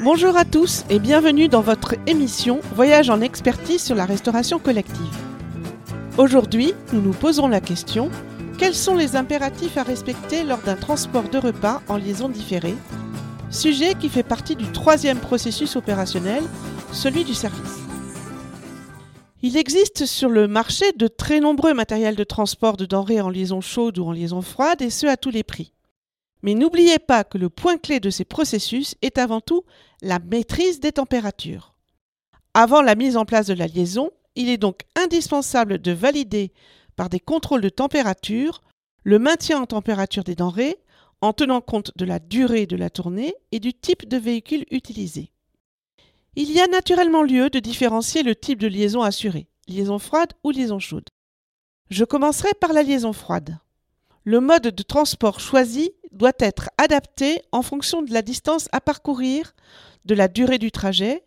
[0.00, 5.16] Bonjour à tous et bienvenue dans votre émission Voyage en expertise sur la restauration collective.
[6.18, 8.10] Aujourd'hui, nous nous posons la question
[8.58, 12.74] quels sont les impératifs à respecter lors d'un transport de repas en liaison différée?
[13.50, 16.42] Sujet qui fait partie du troisième processus opérationnel,
[16.92, 17.78] celui du service.
[19.42, 23.62] Il existe sur le marché de très nombreux matériels de transport de denrées en liaison
[23.62, 25.72] chaude ou en liaison froide et ce à tous les prix.
[26.46, 29.64] Mais n'oubliez pas que le point clé de ces processus est avant tout
[30.00, 31.74] la maîtrise des températures.
[32.54, 36.52] Avant la mise en place de la liaison, il est donc indispensable de valider
[36.94, 38.62] par des contrôles de température
[39.02, 40.76] le maintien en température des denrées
[41.20, 45.32] en tenant compte de la durée de la tournée et du type de véhicule utilisé.
[46.36, 50.52] Il y a naturellement lieu de différencier le type de liaison assurée, liaison froide ou
[50.52, 51.08] liaison chaude.
[51.90, 53.58] Je commencerai par la liaison froide.
[54.28, 59.54] Le mode de transport choisi doit être adapté en fonction de la distance à parcourir,
[60.04, 61.22] de la durée du trajet,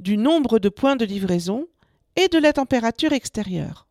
[0.00, 1.68] du nombre de points de livraison
[2.16, 3.86] et de la température extérieure.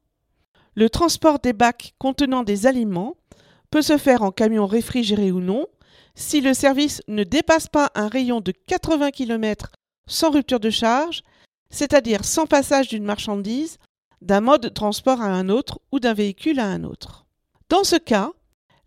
[0.76, 3.16] Le transport des bacs contenant des aliments
[3.72, 5.66] peut se faire en camion réfrigéré ou non
[6.16, 9.72] si le service ne dépasse pas un rayon de 80 km
[10.06, 11.24] sans rupture de charge,
[11.70, 13.78] c'est-à-dire sans passage d'une marchandise,
[14.22, 17.26] d'un mode de transport à un autre ou d'un véhicule à un autre.
[17.70, 18.34] Dans ce cas,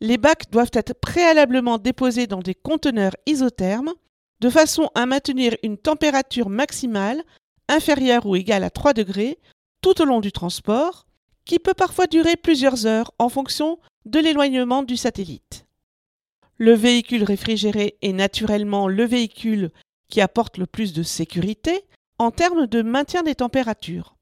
[0.02, 3.92] les bacs doivent être préalablement déposés dans des conteneurs isothermes
[4.40, 7.22] de façon à maintenir une température maximale
[7.68, 9.38] inférieure ou égale à 3 degrés
[9.80, 11.06] tout au long du transport,
[11.44, 15.66] qui peut parfois durer plusieurs heures en fonction de l'éloignement du satellite.
[16.58, 19.70] Le véhicule réfrigéré est naturellement le véhicule
[20.08, 21.84] qui apporte le plus de sécurité
[22.18, 24.16] en termes de maintien des températures.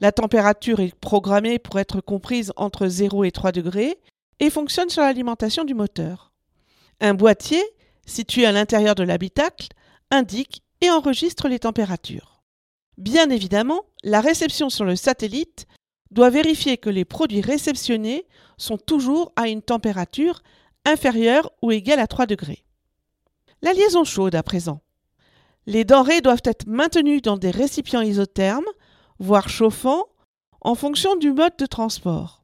[0.00, 3.98] La température est programmée pour être comprise entre 0 et 3 degrés
[4.40, 6.32] et fonctionne sur l'alimentation du moteur.
[7.00, 7.62] Un boîtier,
[8.06, 9.68] situé à l'intérieur de l'habitacle,
[10.10, 12.42] indique et enregistre les températures.
[12.98, 15.66] Bien évidemment, la réception sur le satellite
[16.10, 20.42] doit vérifier que les produits réceptionnés sont toujours à une température
[20.84, 22.64] inférieure ou égale à 3 degrés.
[23.62, 24.80] La liaison chaude à présent.
[25.66, 28.64] Les denrées doivent être maintenues dans des récipients isothermes,
[29.18, 30.06] voire chauffants,
[30.62, 32.39] en fonction du mode de transport.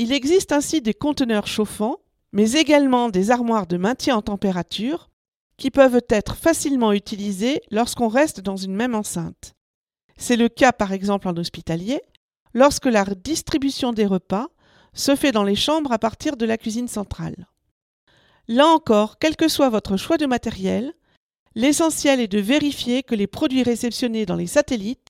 [0.00, 1.96] Il existe ainsi des conteneurs chauffants,
[2.30, 5.10] mais également des armoires de maintien en température
[5.56, 9.56] qui peuvent être facilement utilisées lorsqu'on reste dans une même enceinte.
[10.16, 12.00] C'est le cas par exemple en hospitalier,
[12.54, 14.46] lorsque la distribution des repas
[14.94, 17.48] se fait dans les chambres à partir de la cuisine centrale.
[18.46, 20.94] Là encore, quel que soit votre choix de matériel,
[21.56, 25.08] l'essentiel est de vérifier que les produits réceptionnés dans les satellites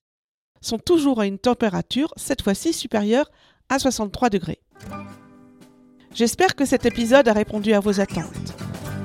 [0.63, 3.31] sont toujours à une température, cette fois-ci supérieure
[3.69, 4.63] à 63 degrés.
[6.15, 8.55] J'espère que cet épisode a répondu à vos attentes.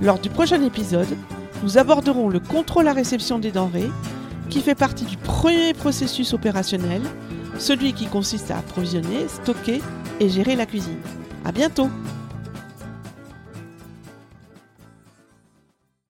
[0.02, 1.18] Lors du prochain épisode,
[1.62, 3.92] nous aborderons le contrôle à réception des denrées,
[4.50, 7.02] qui fait partie du premier processus opérationnel,
[7.58, 9.82] celui qui consiste à approvisionner, stocker
[10.20, 11.00] et gérer la cuisine.
[11.46, 11.90] À bientôt!